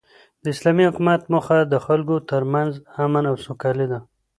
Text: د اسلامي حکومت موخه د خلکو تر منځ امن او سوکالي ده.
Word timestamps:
د 0.43 0.45
اسلامي 0.55 0.83
حکومت 0.89 1.21
موخه 1.33 1.57
د 1.73 1.75
خلکو 1.85 2.15
تر 2.31 2.41
منځ 2.53 2.71
امن 3.05 3.23
او 3.31 3.35
سوکالي 3.45 3.85
ده. 3.91 3.99